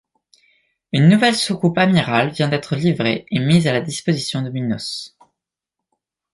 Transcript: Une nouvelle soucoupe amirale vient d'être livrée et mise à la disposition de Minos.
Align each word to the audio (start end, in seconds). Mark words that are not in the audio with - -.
Une 0.93 1.09
nouvelle 1.09 1.35
soucoupe 1.35 1.77
amirale 1.77 2.31
vient 2.31 2.47
d'être 2.47 2.75
livrée 2.75 3.27
et 3.29 3.37
mise 3.37 3.67
à 3.67 3.71
la 3.71 3.81
disposition 3.81 4.41
de 4.41 4.49
Minos. 4.49 5.15